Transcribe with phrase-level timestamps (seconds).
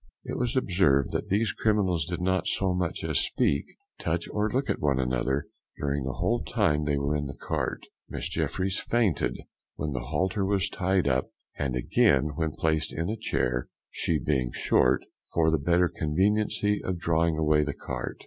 [0.23, 3.65] It was observed that these criminals did not so much as speak,
[3.99, 5.45] touch, or look at one another,
[5.77, 7.83] during the whole time they were in the cart.
[8.09, 9.37] Miss Jeffryes fainted
[9.75, 14.51] when the halter was tied up; and again when placed on a chair (she being
[14.51, 15.03] short)
[15.33, 18.17] for the better conveniency of drawing away the cart.